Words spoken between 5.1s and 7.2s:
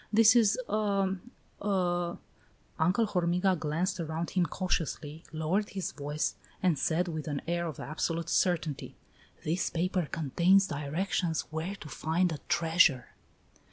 lowered his voice, and said